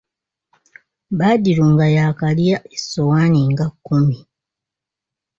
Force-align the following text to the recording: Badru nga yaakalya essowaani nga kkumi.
Badru 1.19 1.63
nga 1.73 1.85
yaakalya 1.95 2.55
essowaani 2.75 3.41
nga 3.51 3.65
kkumi. 3.71 4.17